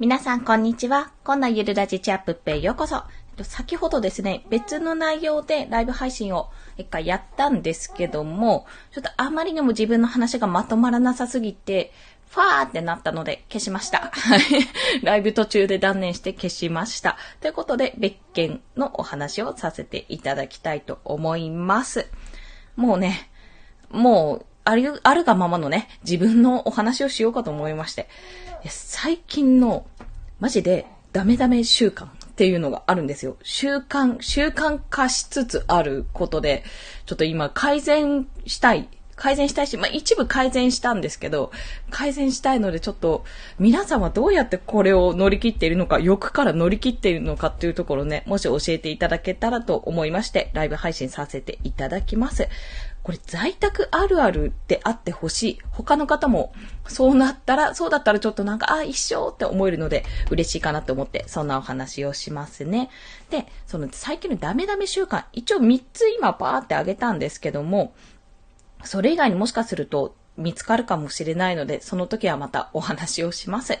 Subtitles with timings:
[0.00, 1.10] 皆さん、こんにちは。
[1.24, 3.02] こんなゆるラジチャップっぺようこそ。
[3.42, 11.92] 先ほどですね、別の内容でライブ配信を一回やったんですけども、ちょっとあまりにも自分の話がまとまらなさすぎて、
[12.30, 14.12] ファーってなったので消しました。
[15.02, 17.16] ライブ途中で断念して消しました。
[17.40, 22.06] ということで、別件のお話をさせていただきたいと思います。
[22.76, 23.28] もうね、
[23.90, 28.08] もう、ある、あるがままのね、自分のお話をしようかと思いまして。
[28.66, 29.86] 最近の、
[30.40, 33.36] マジでダメダメ習慣っていうのがあるんですよ。
[33.42, 36.64] 習慣、習慣化しつつあることで、
[37.06, 41.50] ちょっと今改善したい改善したいし、まあ、一部改善したんですけど、
[41.90, 43.24] 改善したいのでちょっと、
[43.58, 52.48] 皆さんはどうやってこれを乗り切っているのか、欲から乗り切っているのかっていうところね、もし教えていただけたらと思いまして、ライブ配信させていただきます。
[53.08, 55.58] これ在宅あるあるであってほしい。
[55.70, 56.52] 他の方も
[56.86, 62.90] そうなったら、そうだったらちょっとなんか、あ、一緒って思えるので嬉しいかなと思って、そんなお話をしますね。
[63.30, 67.94] で、その最近のダメダメ習慣、一応3つ今パーってあげたんですけども、
[68.84, 73.78] それ以外にもしかすると見つかるかもしれないので、その時はまたお話をします。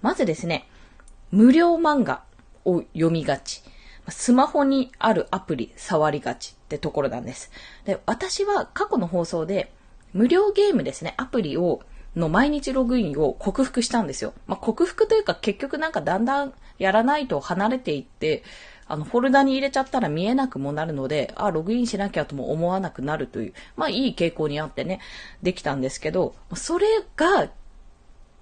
[0.00, 0.66] まずですね、
[1.30, 2.22] 無料漫画
[2.64, 3.62] を読みがち。
[4.08, 7.50] スマホにあるアプリ触りがちってところなんです。
[7.84, 9.72] で、私は過去の放送で
[10.12, 11.80] 無料ゲームですね、アプリを
[12.16, 14.32] の毎日ログインを克服したんですよ。
[14.46, 18.42] まあ、克服というか結局なんかだんだんやらないと離れていって、
[18.88, 25.00] あの、フォルダに入れちゃったら見えなくもなるので、あ、ログインしなきゃとも思わなくなるという、まあいい傾向にあってね、
[25.42, 27.50] できたんですけど、それが、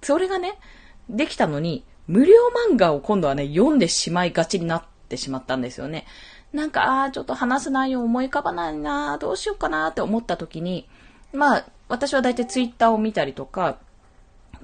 [0.01, 0.59] それがね、
[1.09, 2.35] できたのに、無料
[2.69, 6.05] 漫画を今度はね、読んでしまいがちになってしまったんですよね。
[6.53, 10.87] なんか、ああちょっと話す内容思い浮かばないなどうしようかなって思った時に、
[11.33, 13.77] まあ、私は大体ツイッターを見たりとか、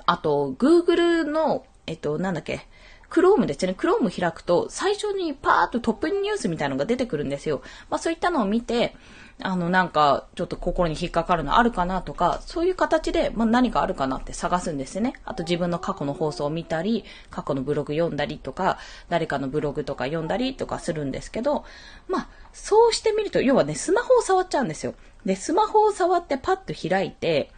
[0.06, 2.68] あと、Google の、えっと、なんだっけ、
[3.12, 3.76] Chrome ですね。
[3.78, 7.62] Chrome 開くと、最初にパーッとトップニュースみたいなのが出てくるんですよ。
[7.90, 8.96] まあそういったのを見て、
[9.44, 15.14] あの、なんか、ちょっと心に引っかかるのあるかなとか、そういう形で、まあ、何かあるかなって探すんですね。
[15.26, 18.78] あと自分の過去の放送を見たり、過去のブログ読んだりとか、
[19.10, 21.66] 誰かのブログとか読んだりとかするんですけど、
[22.08, 24.94] まあ、そうしてみると、要はね、スマホを触っちゃうんですよ。
[25.26, 27.52] で、スマホを触ってパッと開いて、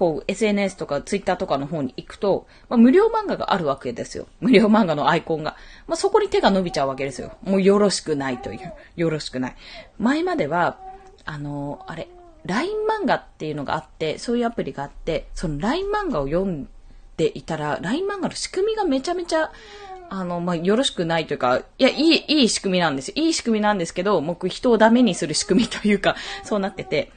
[0.00, 4.28] こう、SNS とか Twitter とかの方に行くと、まあ、無料漫画があるわけですよ。
[4.40, 5.56] 無料漫画のアイコンが。
[5.86, 7.32] まあ、そこに手が伸びちゃうわけですよ。
[7.42, 8.72] もうよろしくないという。
[8.96, 9.56] よろしくない。
[9.98, 10.78] 前までは、
[11.30, 12.08] あの、あれ、
[12.44, 12.70] LINE
[13.02, 16.68] 漫画っていうのがあって、そういうアプリがあって、その LINE 漫画を読ん
[17.16, 19.52] でいたら、LINE 漫画の仕組みがめちゃめちゃ、
[20.08, 23.14] あの、まあ、よろしくないというか、いや、いい、いい仕組みなんですよ。
[23.14, 27.12] いい仕組みなんですけど、僕人をダメにする仕組みというか、 そうなってて、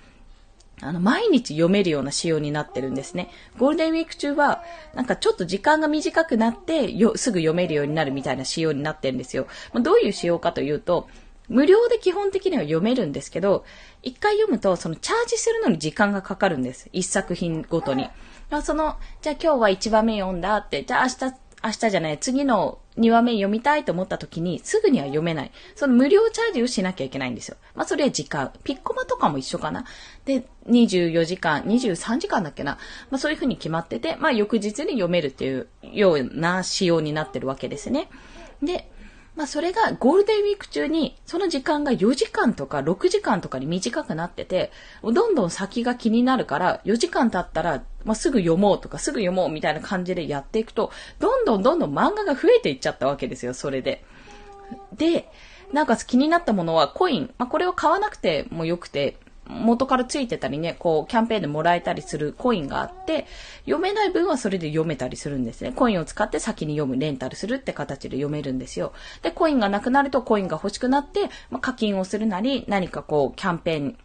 [0.80, 3.32] あの、毎日読めるような仕様になってるんですね。
[3.58, 4.64] ゴールデンウィーク中は、
[4.94, 9.48] なんかちょっと時間が短くなって、よ、すぐ読めるようになるみたいな仕様になってるんですよ。
[9.74, 11.08] まあ、どういう仕様かというと、
[11.50, 13.66] 無料で基本的には読めるんですけど、
[14.02, 16.90] 一回読むと、そのチャージするのに時間がかかるんです。
[16.94, 18.10] 一作品ごとに。
[18.64, 25.52] その、じゃあ今日は1話目読んだって、じゃあ明日明日じゃない、次の2話目読みたいと思った時に、すぐには読めない。
[25.76, 27.56] その無料チャージをしなきゃいけないんですよ。
[27.74, 28.52] まあ、それは時間。
[28.66, 29.86] ピッコマとかも一緒かな。
[30.26, 32.78] で、24時間、23時間だっけな。
[33.10, 38.10] まあ、そういう風に決まってて、まあ、翌日に読めるっていうような仕様になってるわけですね。
[38.62, 38.92] で、
[39.36, 44.72] まあそれがゴールデンウィーク中にその時間が4時間とか6時間とかに短くなってて、
[45.04, 54.04] どんどん先が気になるから4時間経ったら、まあ、すぐ読もうとかすぐ読もうみたいな感じでやっていくと、どんどんどんどん漫画が増えていっちゃったわけですよ、それで。
[54.94, 55.30] で、
[55.72, 57.34] なんか気になったものはコイン。
[57.40, 59.18] まあ、これを買わなくてもよくて、
[59.48, 63.28] 元からついてたりね、こう、キャンペーンでもらえたりするコインがあって、
[63.66, 65.74] 読めない分はそれで読めたりするんですね。
[65.74, 68.94] コインを使って先に読む、レンタルするって形で読めるんですよ。
[69.22, 73.98] で、コインがなくなるとコインが欲しくなって、まあ、課金をするなり、何かこう、キャンペーン、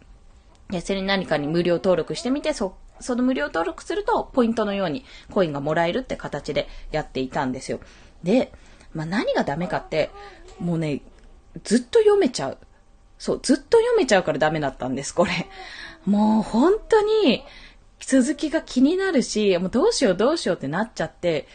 [0.73, 7.81] や、それに何かに無料登録してみて、そ、その無料登録すると、ポイントのようにコインがもらえるって形でやっていたんですよ。
[8.23, 8.53] で、
[8.93, 10.11] まあ、何がダメかって、
[10.59, 11.03] もうね、
[11.65, 12.59] ずっと読めちゃう。
[13.19, 15.49] そう、ずっと読めちゃうからダメだったんです、これ。
[16.07, 17.45] もう本当に
[18.01, 21.47] 続きが気になるし、もうどうしようどうしようってなっちゃって、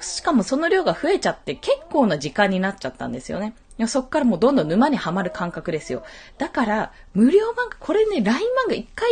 [0.00, 3.54] しかもその量が増えちゃって結構な時間になっちゃったんですよね。
[3.86, 6.02] そっからもうどんどん沼にはまる感覚ですよ。
[6.38, 9.08] だから、無料漫画、これね、LINE 漫画一回、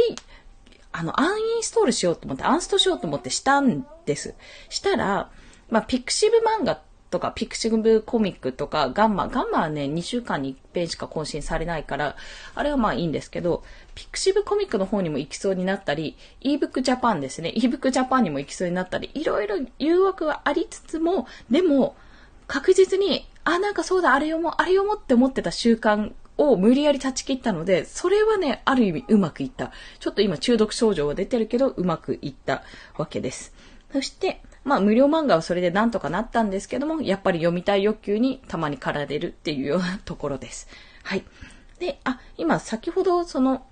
[0.92, 4.34] あの、アンインストールしようと思って、アンストしようと思ってしたんです。
[4.70, 5.30] したら、
[5.68, 6.80] まあ、ピクシブ漫画っ
[7.10, 9.28] とか、ピクシブコミックとか、ガンマ。
[9.28, 12.16] ガンマはね、2週間に1遍しか更新されないから、
[12.54, 13.62] あれはまあいいんですけど、
[13.94, 17.52] ピクシブコミックの方にも行きそうになったり、ebook Japan ですね。
[17.56, 21.96] ebook Japan にも行きそうになったり、いろいろ誘惑はありつつも、でも、
[22.46, 29.72] 確実に、あ、なんかそうだ、あれ読もう、あれ読もうって思ってた習慣を無理やり断ち切ったので、それはね、ある意味うまくいった。
[30.00, 32.62] ちょっと今中毒症状は出てるけど、うまくいった
[32.96, 33.54] わけです。
[33.92, 40.66] そして、まあ無料漫画はそれでなんとかなったんですけども、やっぱり読みたい欲求にたまに駆られるっていうようなところです。
[41.02, 41.24] はい。
[41.78, 43.66] で、あ、今先ほどその、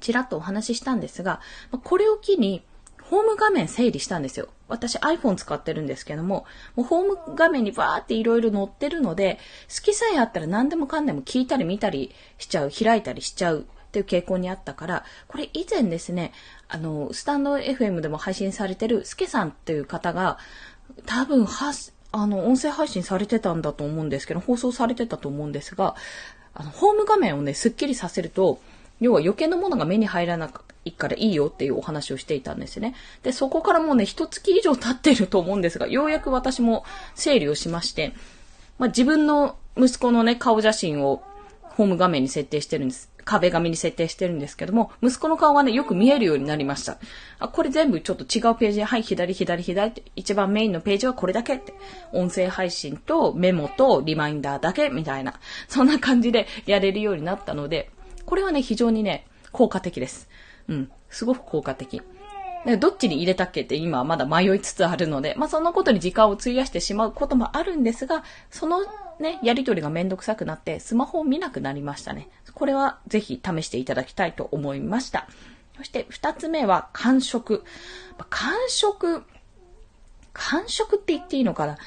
[0.00, 1.40] ちらっとお話ししたんですが、
[1.82, 2.62] これを機に、
[3.02, 4.48] ホーム画面整理したんですよ。
[4.68, 6.44] 私 iPhone 使ってるんですけども、
[6.76, 16.32] もうホーム画面にバーっていろいろ載ってるので、好きさえあったら何でもかんでも聞いたり見たりしちゃう、開いたりしちゃうっていう傾向にあったから、これ以前ですね、
[16.68, 20.38] あの、スタンド FM でも配信されてるスケさんっていう方が、
[21.06, 21.72] 多分は、
[22.12, 25.96] あの、音声配信されてたんだと思うんですけど、放送されてたと思うんですが、
[26.54, 28.60] あの、ホーム画面をね、スッキリさせると、
[29.00, 30.50] 要は余計なものが目に入らな
[30.84, 32.94] いからいいよっていうお話をしていたんですね。
[33.24, 36.84] で、そこからもうね、一月以上経ってると思うんですが、ようやく私も
[37.16, 38.14] 整理をしまして、
[38.78, 41.22] まあ、自分の息子のね、顔写真を
[41.62, 43.09] ホーム画面に設定してるんです。
[43.30, 46.98] 壁紙に設定してるんですけども、息子の顔がね、よく見えるようになりました。
[47.38, 51.72] あ、これ全部ちょっと違うページで、はい、左、左、左って、一番メインのページはこれだけって、
[52.12, 55.38] 音声配信とメモとリマインダーだけみたいな、
[55.68, 57.90] そんな感じで やれるようになったので、
[58.26, 60.28] これはね、非常にね、効果的です。
[60.68, 62.02] うん、すごく効果的。
[62.80, 68.84] どっちに入れたっけって今はまだ迷いつつあるので、まあそんなことに時間を費やしてしまうこともあるんですが、その
[69.20, 72.28] ね、やりとりがめんどくさくなって、スマホを見なくなりましたね。
[72.54, 75.28] これはぜひ試していただきたいと思いました。
[75.76, 77.64] そして二つ目は感触。
[78.28, 79.24] 感触、
[80.32, 81.78] 感触って言っていいのかな？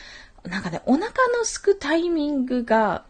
[0.49, 1.07] なんかね、お腹
[1.37, 3.05] のすくタイミングが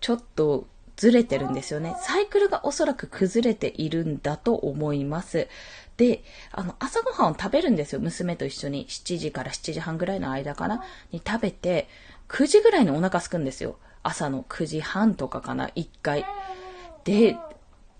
[0.00, 0.66] ちょっと
[0.96, 1.96] ずれてるんですよね。
[2.00, 5.48] サイクルがおそらく崩れているんだと思います。
[5.96, 6.22] で、
[6.52, 8.00] あの、朝ごはんを食べるんですよ。
[8.00, 8.86] 娘と一緒に。
[8.86, 10.84] 7時から7時半ぐらいの間かな？
[11.10, 11.88] に食べて、
[12.28, 13.76] 9時ぐらいにお腹すくんですよ。
[14.02, 16.24] 朝の9時半とかかな、1回。
[17.04, 17.36] で、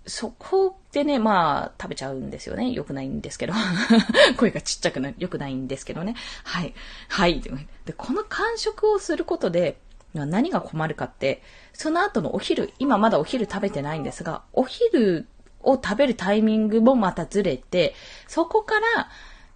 [0.05, 2.71] そこでね、まあ、食べちゃうんですよね。
[2.71, 3.53] 良くないんですけど。
[4.37, 5.15] 声がちっちゃくなる。
[5.17, 6.15] 良くないんですけどね。
[6.43, 6.73] はい。
[7.07, 7.41] はい。
[7.41, 9.79] で、この感触をすることで、
[10.13, 11.41] 何が困るかって、
[11.73, 15.27] その後のお昼、今まだお昼食べてないんですが、お昼
[15.61, 17.95] を食べるタイミングもまたずれて、
[18.27, 19.09] そこから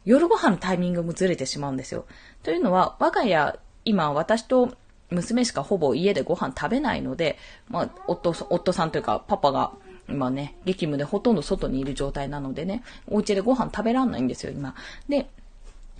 [0.05, 2.05] 夜ご飯のタイミングもずれてしまうんですよ。
[2.41, 4.75] というのは、我が家、今私と
[5.09, 7.37] 娘しかほぼ家でご飯食べないので、
[7.69, 9.71] まあ、夫、夫さんというか、パパが、
[10.09, 14.75] 今ね、激務でほとんど外にいる状態なのでね、お家でご飯食べらんないんですよ、今。
[15.07, 15.29] で、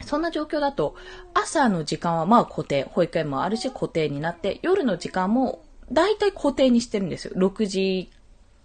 [0.01, 0.95] そんな状況だと、
[1.33, 5.61] 朝の時間はまあ固定、保育園もあるし固定になって、夜の時間も
[5.91, 7.33] 大体固定にしてるんですよ。
[7.35, 8.11] 6時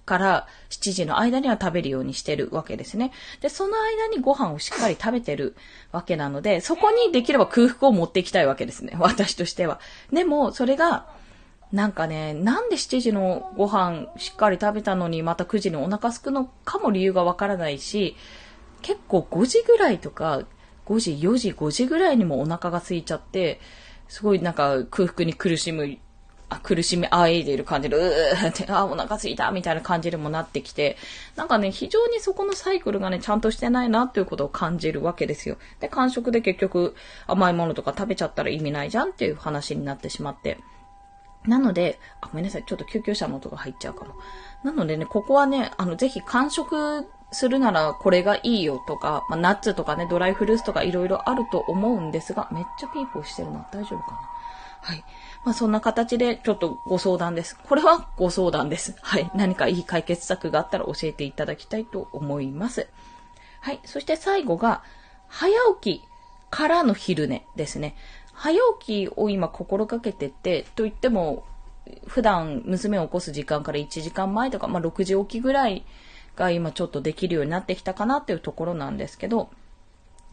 [0.04, 3.12] から7時の間には食べるようにしてるわけですね。
[3.40, 5.56] で、その間にご飯をしっかり食べてる
[5.92, 8.96] わけなので、そこにできれば空腹を持っていきたいわけですね。
[9.00, 9.80] 私としては。
[10.12, 11.06] でも、それが、
[11.72, 18.16] なんかね、なんで7時のご飯しっかり食べたのにまた9時にお腹すくのかも理由がわからないし、
[18.82, 20.42] 結構5時ぐらいとか、
[20.84, 23.60] 5時、4時、5時ぐらいにもお腹が空いちゃって、
[24.08, 25.96] すごいなんか空腹に苦しむ
[26.60, 30.96] 苦しみあえいでいる感じで、うーって、あ、お腹すいたみたいな感じにもなってきて、
[31.36, 35.56] なんかね、非常にそこのサイクルがね、ちゃんとしてないなっていうことを感じるわけですよ。
[35.80, 36.94] で、間食で結局
[37.26, 40.58] 甘いものとか食べちゃったら意味ないじゃんっていう話になってしまって。
[41.46, 42.64] なので、あ、ごめんなさい。
[42.64, 44.14] ちょっと救急車の音が入っちゃうかも。
[44.62, 53.66] なのでね、ここはね、あの、ぜひ完食するならこれがいいよとか、まあ、ナッツとかね、ドライフルーツとかいろいろあると思うんですが、めっちゃピーポーしてるな。
[53.72, 54.18] 大丈夫かな？
[54.82, 55.04] はい。
[55.44, 57.56] まあそんな形でちょっとご相談です。
[57.56, 58.94] これはご相談です。
[59.00, 59.30] はい。
[59.34, 62.88] 何かいい解決策があったら教えていただきたいと思います。
[63.60, 63.80] はい。
[63.84, 64.82] そして最後が、
[65.28, 66.02] 早起き
[66.50, 67.96] からの昼寝ですね。
[68.32, 71.44] 早起きを今心がけてて、と言っても、
[72.06, 75.84] 普段娘を起こす時間から1時間前とか、まあ6時起きぐらい
[76.34, 79.50] が今ちょっとできるようになってきたかなっていうところなんですけど、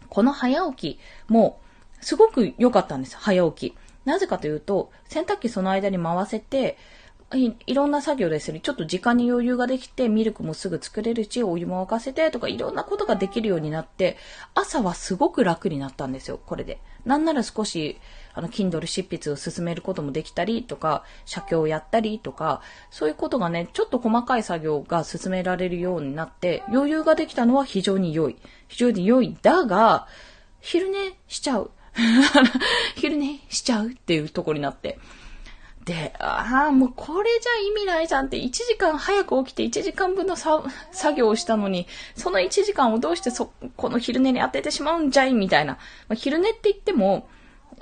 [0.10, 1.60] この早起きも
[2.02, 3.16] すごく良かったんです。
[3.18, 3.78] 早起き。
[4.10, 6.78] なぜかというと、洗濯機その間に回せて、
[7.36, 8.60] いいろんな作業ですね。
[8.60, 14.18] ちょっと時間に余裕ができて、ミルクもすぐ作れるし、お湯も沸かせてとか、いろんなことができるようになって、
[14.56, 16.80] 朝はすごく楽になったんですよ、これで。
[17.06, 18.00] なんなら少し、
[18.34, 28.38] あの、Kindle 執筆を進めることもできたりとか、写経をやったりとか、そういうことがね、ちょっと細かい作業が進められるようになって、余裕ができたのは非常に良い。
[28.70, 29.38] 非常に良い。
[29.44, 30.08] だが、
[30.62, 31.70] 昼寝しちゃう。
[32.96, 35.00] 昼寝しちゃうっていうとこになって。
[35.86, 40.64] で、ああ、もうこれじゃ意味ないじゃんって、1時間早く起きて1時間分の作
[41.16, 45.74] 業をしたのに、その1時間をどうしてそ、この昼寝に当ててしまうんじゃいみたいな。
[46.08, 47.28] まあ、昼寝って言っても、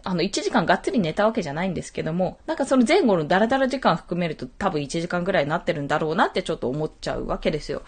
[0.04, 7.82] あの、1時間がっつり寝たわけじゃないんですけども、なんかその前後のダラダラ時間含めると多分1時間ぐらいになってるんだろうなってちょっと思っちゃうわけですよ。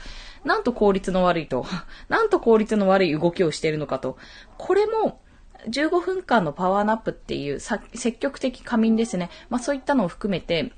[0.43, 1.65] なんと効率の悪いと、
[2.09, 4.17] なんと効率の悪い動きをしているのかと。
[4.57, 5.21] これも、
[5.67, 9.29] 15分間のパワーナップっていう積極的仮眠ですね。
[9.49, 10.71] まあそういったのを含めて、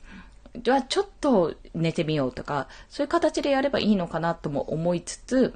[0.57, 5.53] じゃあちょっと寝てみようとか、そういう形でやればいいのかなとも思いつつ、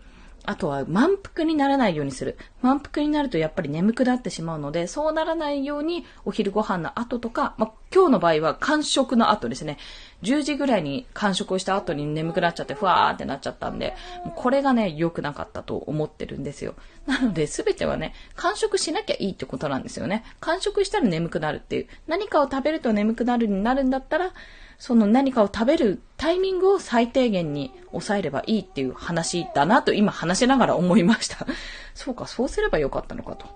[0.48, 2.38] あとは満腹にならないようにする。
[2.62, 9.78] 満腹になるとやっぱり眠くなってしまうので、そうならないようにお昼ご飯の後とか、まあ、今日の場合は間食の後ですね。
[10.24, 13.96] 10時ぐらいに間食をした後に眠くなっちゃって、ふわーってなっちゃったんで、
[14.36, 16.76] これがね、良くなかったと思ってるんですよ。
[17.06, 20.24] なので、すべてはね、間食しなきゃいいってことなんですよね。
[20.40, 21.88] 間食したら眠くなるっていう。
[22.08, 24.32] 何かを食べると眠くなるになるんだったら、
[24.78, 31.46] その何かを食べるタイミングを最低限に抑えればいいっていう話だなと今話しながら思いました。
[31.94, 33.48] そうか、そうすればよかったのかと。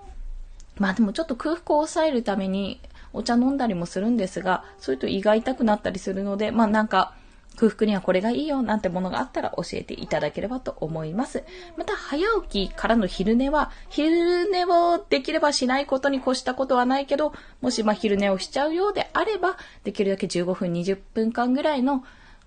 [0.76, 2.80] まあでもちょっと空腹を抑えるために
[3.12, 7.14] お茶飲んだりもするんですが、それと胃が痛くなったりするので、まあなんか、
[7.56, 11.44] 空腹にはこれがいいよなんてものがあったら教えていただければと思います。
[11.76, 22.04] また、早起きからの昼寝は、昼寝をできればしないことに越したことはないけど、もしま昼寝をしちゃうようであれば、できるだけ15分、20分間ぐらいの、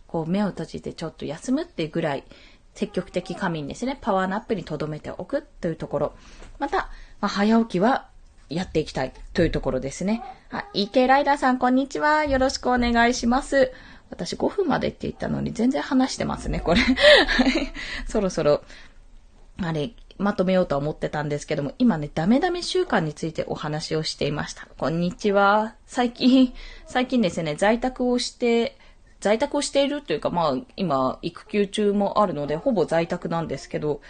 [0.07, 2.23] こう、目を閉じてちょっと休むっていうぐらい、
[2.73, 3.99] 積極的仮眠ですね。
[4.01, 6.13] パワーナップに留めておくというところ。
[6.59, 6.89] また、
[7.21, 8.07] まあ、早起きは
[8.49, 10.23] やっていきたいというところですね。
[10.51, 12.25] あ、EK ライダーさん、こんにちは。
[12.25, 13.71] よろしくお願いします。
[14.13, 16.81] 私5分までって言ったのに全然話してますね、これ。
[18.07, 18.63] そろそろ、
[19.59, 24.67] あれ、まとめようとは思ってたんですけども、今ね、ダメダメ習慣についてお話をしていました。
[24.77, 25.73] こんにちは。
[25.87, 26.53] 最近、
[26.85, 28.77] 最近ですね、在宅をして、
[29.19, 34.01] 在宅をしているというか、まあ、今、育休中もあるので、ほぼ在宅なんですけど、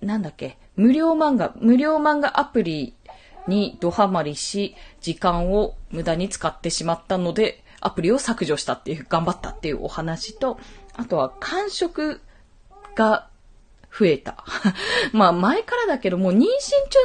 [0.00, 2.94] なんだっけ、無料漫画、無料漫画アプリ
[3.46, 10.58] にドハマりし、時間を無駄に使ってしまったので、アプリを削除したっていう、頑張ったっていうお話と、
[10.94, 12.20] あとは感触
[12.94, 13.28] が
[13.96, 14.44] 増えた。
[15.12, 16.46] まあ前からだけども、妊娠中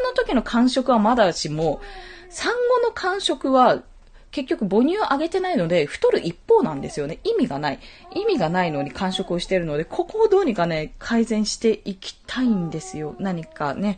[0.06, 1.82] の時の感触はまだしも、
[2.30, 3.84] 産後の感触は
[4.32, 7.20] 結局母乳をあげてないので、太る一方なんですよね。
[7.24, 7.80] 意味がない。
[8.14, 13.16] 意味がないのに完食をしてるので、ここをどうにかね、改善していきたいんですよ。
[13.20, 13.98] 何かね、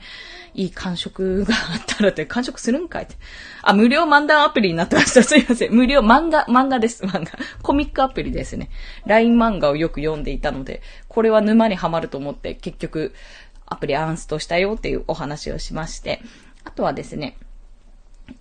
[0.54, 3.16] いい完食があったらって、完食するんかいって。
[3.64, 5.24] あ、無料漫談アプリになってました。
[5.24, 5.74] すいません。
[5.74, 7.04] 無料漫画、漫画です。
[7.04, 7.32] 漫画。
[7.62, 8.70] コミックアプリですね。
[9.08, 13.14] LINE 漫画をよく読んでいたので、これは沼にはまると思って、結局、
[13.66, 16.22] アプリアンストしたよっていうお話をしまして、
[16.64, 17.38] あとはですね、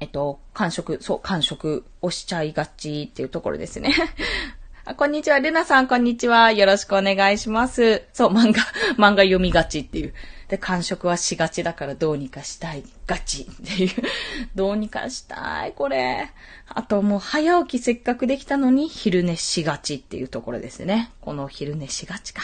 [0.00, 3.95] えっと、完食、そう、完食をしちゃいがちっていうところですね。
[4.85, 5.38] あ、こんにちは。
[5.38, 6.50] ルナさん、こんにちは。
[6.52, 8.04] よろしくお願いします。
[8.12, 8.62] そう、漫画、
[8.97, 10.14] 漫画読みがちっていう。
[10.49, 13.90] で、完食はしがちだからどうにかしたいがちっていう。
[14.57, 16.30] どうにかしたい、これ。
[16.68, 21.11] あともう早起きせっかくできたのに昼寝しがちっていうところですね。
[21.21, 22.42] この昼寝しがちか。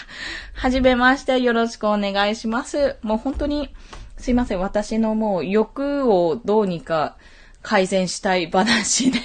[0.53, 2.97] はじめまして、よろしくお願いします。
[3.01, 3.75] もう本当に、
[4.19, 4.61] すいません。
[4.61, 7.17] 私のもう欲をどうにか
[7.65, 9.19] 改善したい話で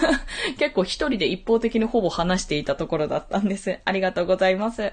[0.56, 3.80] 結構一人で一方的にほぼ話していたところだったんです。
[3.84, 4.92] ありがとうございます。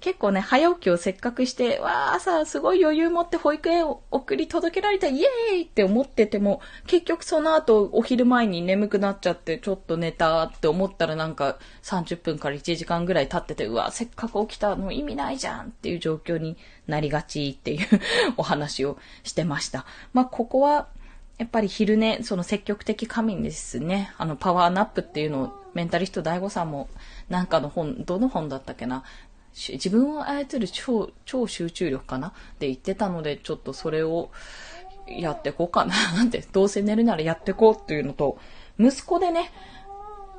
[0.00, 16.56] 結構ね、早起きをせっかくして、わあ、朝すごい余裕持って保育園を送り届けられた、イエーイって思ってても、結局その後お昼前に眠くなっちゃって、ちょっと寝たって思ったらなんか30分から1時間ぐらい経ってて、うわ、せっかく起きたの意味ないじゃんっていう状況に
[16.86, 17.86] なりがちっていう
[18.36, 19.86] お話をしてました。
[20.12, 20.88] まあ、ここは、
[21.38, 24.12] やっぱり昼寝、その積極的仮眠ですね。
[24.18, 26.88] あの、パワーナップっていうのを、メンタリスト大悟さんも、
[27.28, 29.02] なんかの本、どの本だったっけな。
[29.54, 32.28] 自分を操る超、超集中力かな？
[32.28, 34.30] って言ってたので、ちょっとそれを
[35.06, 38.38] やってこうかななんて、 どうせ寝るならやってこうっていうのと、
[38.78, 39.50] 息子でね、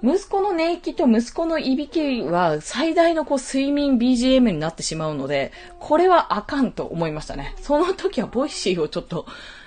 [0.03, 7.55] 息子の寝息と息子のいびきは最大のこう睡眠 BGM になってしまうので、これはあかんと思いましたね。
[7.61, 9.25] その時は Voicy をちょっと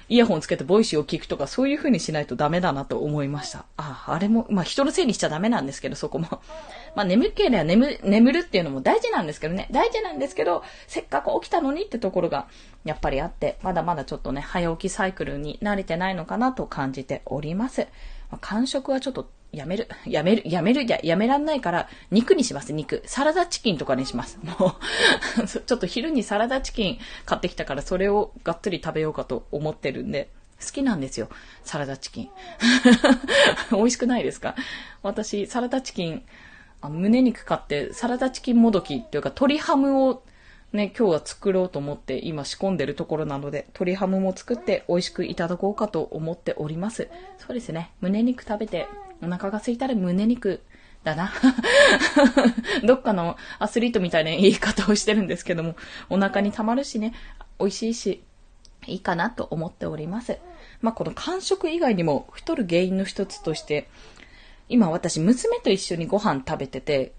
[0.08, 3.66] イヤホンつけて Voicy を聞くとか、そういう風にしないとダメだなと思いました。
[3.76, 6.28] あ、あれも、まあ人のせいにしちゃダメなんですけど、そこも。
[6.96, 9.68] まあ眠ければ眠、眠るっていうのも大事なんですけどね。
[9.70, 12.46] 大事なんですけど、せっかく起きたのにってところが、
[12.84, 17.86] やっぱりあって、まだまだちょっとね、早起きサイクルに慣れてないのかなと感じております。
[18.30, 23.02] まあ、感触はちょっとやめる、 やめる、やめる、や、やめらんないから、肉にします、肉。
[23.06, 24.38] サラダチキンとかにします。
[24.44, 24.76] も
[25.42, 30.28] う ちょっと昼にサラダチキン買ってきたから、それをがっつり食べようかと思ってるんで、
[30.64, 31.28] 好きなんですよ。
[31.62, 32.30] サラダチキン。
[33.70, 34.54] 美味しくないですか？
[35.02, 36.24] 私、サラダチキン、
[36.80, 40.22] あ胸肉買ってサラダチキンもどきっていうか鶏ハムを
[40.72, 47.08] ね、今日は作ろうと思って今仕込んでるところなので、鶏ハムも作って美味しくいただこうかと思っております。
[47.38, 47.92] そうですね。
[48.02, 48.86] 胸肉食べて
[49.22, 50.60] お腹が空いたら胸肉
[51.04, 51.32] だな。
[52.84, 55.74] どっかのアスリートみたいな言い方をしてるんですけども、
[56.10, 57.14] お腹に溜まるしね、
[57.58, 58.22] 美味しいし、
[58.86, 60.38] いいかなと思っております。
[60.82, 63.88] まあ、この間食以外にも太る原因の一つとして、
[64.68, 67.12] 今私娘と一緒にご飯食べてて、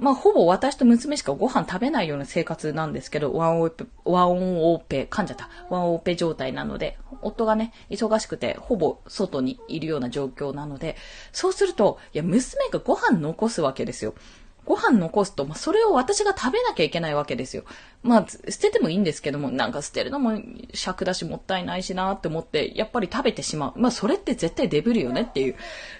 [0.00, 5.50] まあ、ほぼ私と娘しかご飯食べないような生活なんですけど、ワンオペ、ワンオペ、噛んじゃった。
[5.68, 10.96] ワンオペ状態なので、夫がね、忙しくて、ほぼ外にいるような状況なので、
[11.32, 14.14] そうすると、いや、娘がご飯残すわけですよ。
[14.70, 17.64] ご飯残すと、まあ、それを私が食べなきゃいけないわけですよ。
[18.04, 20.40] まあ、捨ててもいいんですけども、なんか捨てるのも
[20.72, 23.80] 尺だしもったいないしなって思って、やっぱり食べてしまう。
[23.80, 25.56] まあ、それって絶対デブるよねっていう、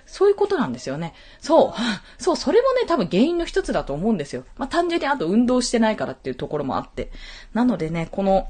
[0.07, 1.15] そういうことなんですよね。
[1.41, 1.81] そう。
[2.23, 4.45] そう、それもね、多分原因の一つだと思うんですよ。
[4.57, 7.11] まあ、単純にあと運動してないからっていうところもあって。
[7.55, 8.47] なのでね、この、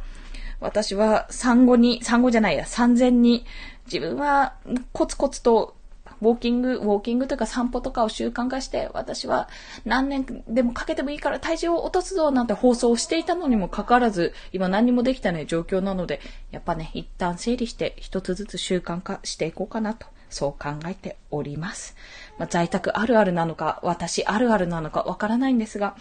[0.61, 3.47] 私は産後に、産後じゃないや、産前に、
[3.87, 4.53] 自分は
[4.93, 5.77] コツコツと
[6.21, 9.49] ウォーキング、ウォーキングというか散歩とかを習慣化して、私は
[9.85, 20.07] 何年でもかけてもいいから体重を落とすぞなんて放送をしていたのにもかかわらず、今何にもできてない状況なので、やっぱね、一旦整理して一つずつ習慣化していこうかなと。
[20.31, 21.97] そう考えております。
[22.39, 25.97] まあ、在宅あるあるなのか、私あるあるなのかわからないんですが、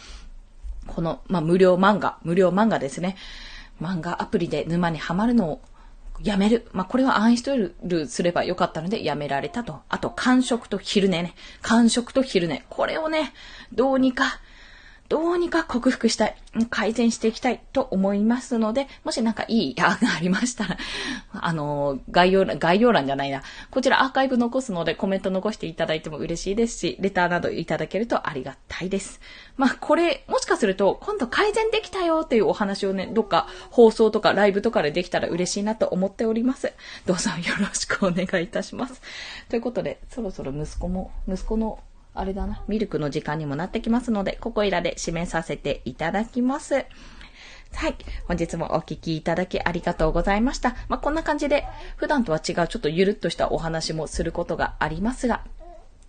[0.87, 3.17] この、まあ、無料漫画、無料漫画ですね。
[3.81, 5.61] 漫画アプリで沼にはまるのを
[6.23, 6.67] やめる。
[6.73, 9.81] まあ、これはアンインストールすればよかったのでやめられたと。
[9.89, 11.35] あと、間食と昼寝ね。
[11.61, 12.65] 間食と昼寝。
[12.69, 13.33] これをね、
[13.71, 14.39] どうにか
[15.09, 16.35] どうにか克服したい、
[16.69, 20.77] 改善していきたいと思いますので、もしなんかいい案がありましたら、
[21.33, 23.41] あの、概要欄、概要欄じゃないな。
[23.71, 29.19] こちらアーカイブ残すのでコメント残していただいても嬉しいですし、レターなどいただけるとありがたいです。
[29.57, 36.71] まあ、これ、もしかすると、今度改善できたよっていうお話をね、どっか放送とかライブとかでできたら嬉しいなと思っております。
[37.07, 39.01] どうぞよろしくお願いいたします。
[39.49, 41.79] ということで、そろそろ息子も、息子の
[42.19, 46.85] あれだな、ミルクの時間にもなってきますので、ここいらで締めさせていただきます。
[47.73, 47.95] はい。
[48.27, 50.75] 本日もお聞きいただきありがとうございました。
[50.89, 55.45] まあ、こんな感じで、普段とは違うちょっとゆるっとしたお話もすることがありますが、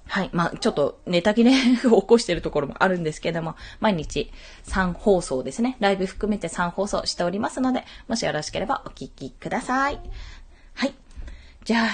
[0.06, 0.30] はい。
[0.32, 1.52] まあ、ちょっとネタ切れ
[1.88, 4.32] を 起こしているところもあるんですけども、毎日
[4.64, 5.76] 3放送ですね。
[5.78, 10.00] ライブ含めて3放送しておりますので、もしよろしければお聞きください。
[10.74, 10.94] はい。
[11.62, 11.88] じゃあ、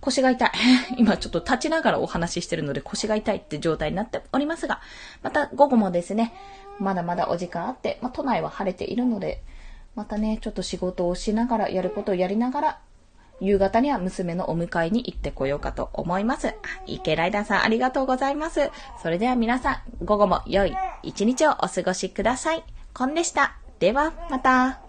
[0.00, 0.50] 腰が痛い。
[0.96, 4.80] 今ちょっと立ちながらお話ししてるので腰が痛いって状態になっておりますが、
[5.22, 6.32] また午後もですね、
[6.78, 9.42] まだまだお時間あって、まあ、都内は晴れているので、
[9.94, 12.78] またね、ちょっと仕事をしながら、やることをやりながら、
[13.40, 16.54] 夕方には娘のお迎えに行ってこようかと思います。
[16.86, 18.70] 池ライダーさんありがとうございます。
[19.02, 22.64] それでは皆さん、午後も良い一日をお過ごしください。
[22.94, 23.56] コンでした。
[23.78, 24.87] では、また。